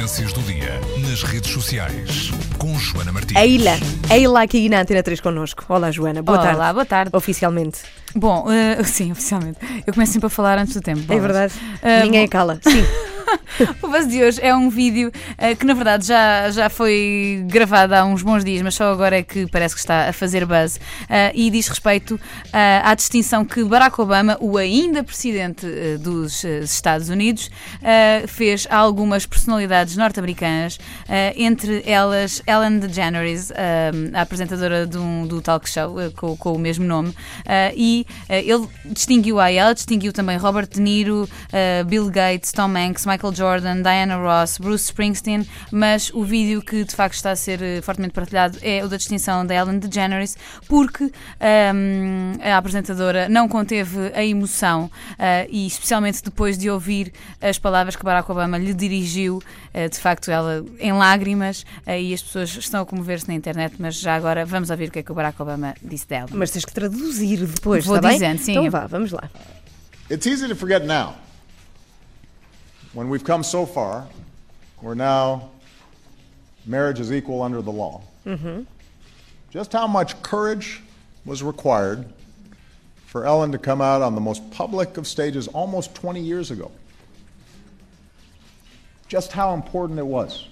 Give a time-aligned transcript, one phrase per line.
[0.00, 3.36] Tendências do dia nas redes sociais com Joana Martins.
[3.36, 5.62] A Ilha, a Ilha aqui na Antena 3 connosco.
[5.68, 6.22] Olá, Joana.
[6.22, 6.72] Boa Olá, tarde.
[6.72, 7.10] boa tarde.
[7.14, 7.80] Oficialmente.
[8.14, 9.58] Bom, eh, sim, oficialmente.
[9.86, 11.00] Eu começo sempre a falar antes do tempo.
[11.00, 11.22] É bolas.
[11.22, 11.52] verdade.
[11.82, 12.30] Ah, Ninguém bom.
[12.30, 12.58] cala.
[12.62, 12.82] Sim.
[13.82, 17.94] O buzz de hoje é um vídeo eh, que, na verdade, já, já foi gravado
[17.94, 20.80] há uns bons dias, mas só agora é que parece que está a fazer buzz.
[21.08, 22.18] Ah, e diz respeito
[22.52, 25.66] ah, à distinção que Barack Obama, o ainda presidente
[25.98, 27.50] dos Estados Unidos,
[28.28, 30.78] fez a algumas personalidades norte-americanas,
[31.36, 33.52] entre elas Ellen DeGeneres,
[34.14, 37.14] a apresentadora de um- do talk show com, com o mesmo nome,
[37.76, 41.28] e ele distinguiu a ela, distinguiu também Robert De Niro,
[41.86, 46.94] Bill Gates, Tom Hanks, Michael Jordan, Diana Ross, Bruce Springsteen, mas o vídeo que de
[46.94, 51.12] facto está a ser eh, fortemente partilhado é o da distinção da Ellen DeGeneres, porque
[51.38, 57.96] ahm, a apresentadora não conteve a emoção ah, e especialmente depois de ouvir as palavras
[57.96, 59.42] que Barack Obama lhe dirigiu,
[59.74, 63.74] ah, de facto ela em lágrimas ah, e as pessoas estão a comover-se na internet,
[63.78, 66.28] mas já agora vamos ouvir o que é que o Barack Obama disse dela.
[66.32, 68.16] Mas tens que traduzir depois, Vou está bem?
[68.18, 68.52] dizendo, sim.
[68.52, 69.28] Então vá, vamos lá.
[70.10, 71.14] It's easy to forget now.
[72.92, 74.06] When we've come so far,
[74.82, 75.50] we're now
[76.66, 78.02] marriage is equal under the law.
[78.26, 78.62] Mm-hmm.
[79.50, 80.82] Just how much courage
[81.24, 82.04] was required
[83.06, 86.70] for Ellen to come out on the most public of stages almost 20 years ago.
[89.08, 90.46] Just how important it was,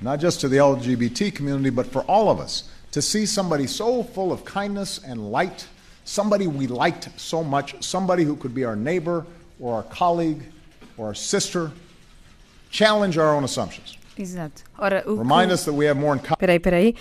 [0.00, 4.04] not just to the LGBT community, but for all of us, to see somebody so
[4.04, 5.66] full of kindness and light,
[6.04, 9.26] somebody we liked so much, somebody who could be our neighbor
[9.58, 10.42] or our colleague
[10.96, 11.70] or our sister,
[12.70, 13.96] challenge our own assumptions.
[14.18, 14.62] Exato.
[14.78, 15.54] Ora, o Remind que...
[15.54, 16.36] us that we have more in common.
[16.36, 16.94] Espera aí, espera aí.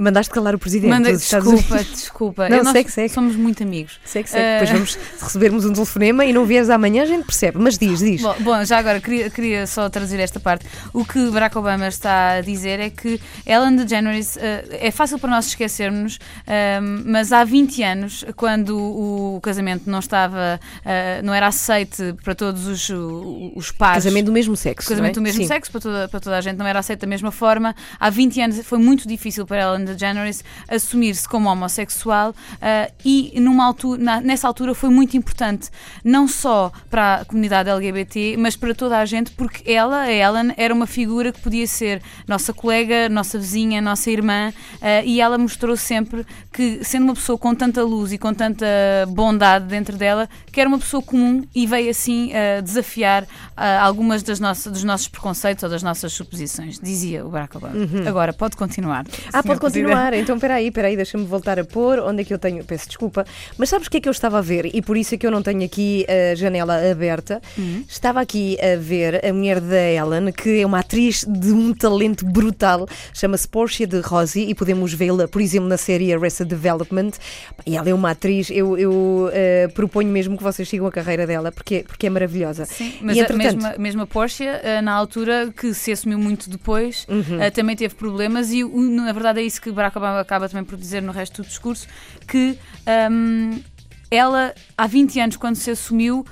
[0.00, 2.48] Mandaste calar o presidente Manda, desculpa, desculpa.
[2.48, 3.12] Não, Eu- nós segue, segue.
[3.12, 4.00] somos muito amigos.
[4.04, 4.42] Segue, segue.
[4.44, 7.58] Ah, Depois vamos recebermos um telefonema e não vieres amanhã, a gente percebe.
[7.58, 8.22] Mas diz, diz.
[8.22, 10.64] Bom, bom, já agora queria, queria só traduzir esta parte.
[10.92, 15.30] O que Barack Obama está a dizer é que Ellen DeGeneres eh, é fácil para
[15.30, 21.46] nós esquecermos, eh, mas há 20 anos, quando o casamento não estava, eh, não era
[21.48, 22.90] aceite para todos os,
[23.54, 24.04] os pares.
[24.04, 24.88] Casamento do mesmo sexo.
[24.88, 25.30] casamento não do é?
[25.30, 25.48] mesmo Sim.
[25.48, 27.74] sexo para toda, para toda a gente não era aceito da mesma forma.
[27.98, 33.64] Há 20 anos foi muito difícil para Ellen DeGeneres assumir-se como homossexual ah, e numa
[33.66, 35.68] altura, na- nessa altura foi muito importante
[36.04, 40.52] não só para a comunidade LGBT, mas para toda a gente, porque ela, a Ellen,
[40.56, 45.36] era uma figura que podia ser nossa colega, nossa vizinha, nossa irmã ah, e ela
[45.38, 48.66] mostrou sempre que, sendo uma pessoa com tanta luz e com tanta
[49.08, 53.26] bondade dentro dela, que era uma pessoa comum e veio assim ah, desafiar
[53.56, 57.74] ah, algumas das nossas, dos nossos preconceitos ou das nossas suposições, dizia o Barack Obama.
[58.08, 59.04] Agora, pode continuar.
[59.06, 59.12] Uhum.
[59.32, 59.69] Ah, pode Presidente.
[59.70, 60.14] Continuar.
[60.14, 61.98] Então, espera aí, espera aí, deixa-me voltar a pôr.
[62.00, 62.64] Onde é que eu tenho?
[62.64, 63.24] Peço desculpa.
[63.58, 64.66] Mas sabes o que é que eu estava a ver?
[64.74, 67.40] E por isso é que eu não tenho aqui a janela aberta.
[67.56, 67.84] Uhum.
[67.88, 72.24] Estava aqui a ver a mulher da Ellen, que é uma atriz de um talento
[72.26, 72.86] brutal.
[73.12, 77.12] Chama-se Portia de Rossi e podemos vê-la, por exemplo, na série Arrested Development.
[77.66, 81.26] E ela é uma atriz, eu, eu eh, proponho mesmo que vocês sigam a carreira
[81.26, 82.64] dela, porque, porque é maravilhosa.
[82.64, 86.48] Sim, mas e a entretanto, mesma, mesma Porsche, eh, na altura que se assumiu muito
[86.50, 87.40] depois, Uhum.
[87.40, 90.78] eh, também teve problemas e na verdade é isso que Barack Obama acaba também por
[90.78, 91.86] dizer no resto do discurso,
[92.26, 93.60] que ahm,
[94.10, 96.26] ela há 20 anos quando se assumiu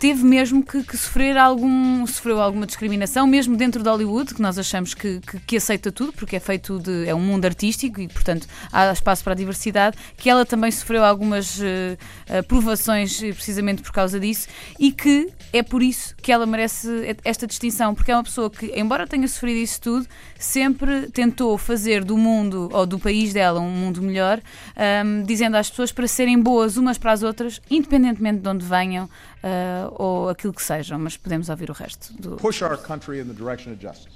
[0.00, 4.58] teve mesmo que, que sofrer algum sofreu alguma discriminação mesmo dentro de Hollywood que nós
[4.58, 8.08] achamos que, que, que aceita tudo porque é feito de é um mundo artístico e
[8.08, 13.34] portanto há espaço para a diversidade que ela também sofreu algumas eh, eh, provações eh,
[13.34, 18.10] precisamente por causa disso e que é por isso que ela merece esta distinção porque
[18.10, 20.06] é uma pessoa que embora tenha sofrido isso tudo
[20.38, 24.40] sempre tentou fazer do mundo ou do país dela um mundo melhor
[24.74, 29.06] ahm, dizendo às pessoas para serem boas umas para as outras independentemente de onde venham
[29.42, 32.36] ah, ou aquilo que sejam, mas podemos ouvir o resto do.
[32.36, 34.14] push our country in the direction of justice.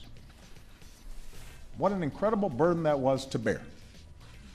[1.76, 3.60] What an incredible burden that was to bear.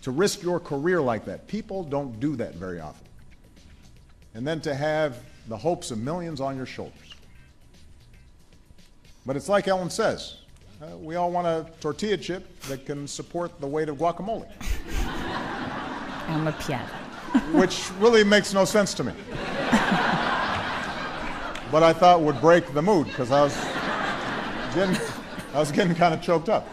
[0.03, 1.47] To risk your career like that.
[1.47, 3.05] People don't do that very often.
[4.33, 5.17] And then to have
[5.49, 7.13] the hopes of millions on your shoulders.
[9.25, 10.37] But it's like Ellen says
[10.81, 14.47] uh, we all want a tortilla chip that can support the weight of guacamole,
[16.29, 16.89] É uma piada.
[17.53, 19.11] which really makes no sense to me.
[21.71, 23.53] But I thought would break the mood because I was
[24.73, 24.97] getting,
[25.53, 26.67] I was getting kind of choked up.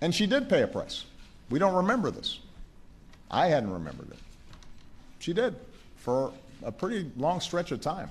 [0.00, 1.04] and she did pay a price.
[1.50, 2.38] We don't remember this.
[3.28, 4.18] I hadn't remembered it.
[5.18, 5.56] She did
[5.96, 6.32] for
[6.62, 8.08] a pretty long stretch of time,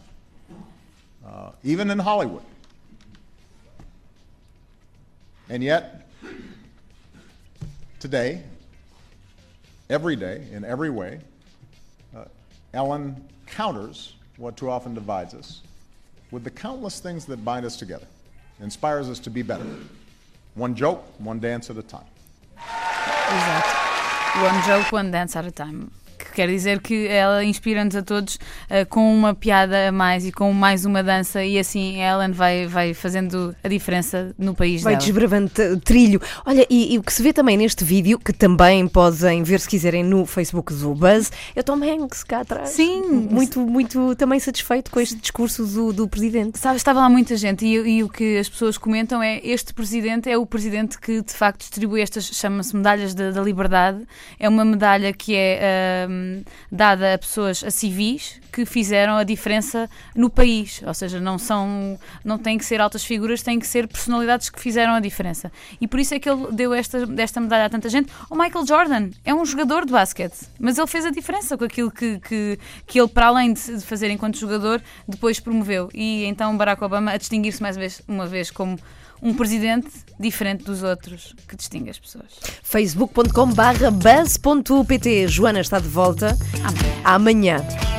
[1.25, 2.43] uh, even in Hollywood.
[5.49, 6.08] And yet,
[7.99, 8.41] today,
[9.89, 11.19] every day, in every way,
[12.15, 12.25] uh,
[12.73, 13.15] Ellen
[13.45, 15.61] counters what too often divides us
[16.31, 18.05] with the countless things that bind us together,
[18.61, 19.65] inspires us to be better.
[20.55, 22.05] One joke, one dance at a time.
[24.35, 25.91] One joke, one dance at a time.
[26.39, 30.31] Que quer dizer que ela inspira-nos a todos uh, com uma piada a mais e
[30.31, 34.81] com mais uma dança, e assim a Ellen vai, vai fazendo a diferença no país
[34.81, 35.03] Vai dela.
[35.03, 36.21] desbravando t- trilho.
[36.45, 39.67] Olha, e, e o que se vê também neste vídeo, que também podem ver se
[39.67, 42.69] quiserem no Facebook do Buzz, é o Tom Hanks cá atrás.
[42.69, 43.01] Sim.
[43.01, 46.57] Muito, muito também satisfeito com este discurso do, do presidente.
[46.57, 50.29] Sabe, estava lá muita gente e, e o que as pessoas comentam é este presidente
[50.29, 54.07] é o presidente que de facto distribui estas, chama-se medalhas da, da liberdade.
[54.39, 59.89] É uma medalha que é ahm, dada a pessoas, a civis, que fizeram a diferença
[60.15, 60.81] no país.
[60.85, 64.59] Ou seja, não são, não têm que ser altas figuras, têm que ser personalidades que
[64.59, 65.51] fizeram a diferença.
[65.79, 68.11] E por isso é que ele deu esta, desta medalha a tanta gente.
[68.29, 71.91] O Michael Jordan é um jogador de basquete, mas ele fez a diferença com aquilo
[71.91, 75.89] que, que, que ele, para além de fazer enquanto jogador, depois promoveu.
[75.93, 78.77] E então Barack Obama a distinguir-se mais vez, uma vez como
[79.21, 79.89] um presidente
[80.19, 82.39] diferente dos outros que distingue as pessoas.
[82.63, 85.87] facebook.com barra buzz.pt Joana está de
[86.19, 87.01] volta Amanhã.
[87.03, 87.98] amanhã.